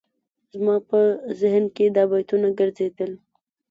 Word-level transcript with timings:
زما 0.51 0.75
په 0.89 0.99
ذهن 1.39 1.65
کې 1.75 1.85
دا 1.95 2.03
بیتونه 2.11 2.47
ګرځېدل. 2.59 3.11